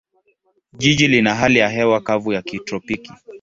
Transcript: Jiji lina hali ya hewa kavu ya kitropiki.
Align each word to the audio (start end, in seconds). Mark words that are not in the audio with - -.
Jiji 0.73 1.07
lina 1.07 1.35
hali 1.35 1.59
ya 1.59 1.69
hewa 1.69 2.01
kavu 2.01 2.31
ya 2.33 2.41
kitropiki. 2.41 3.11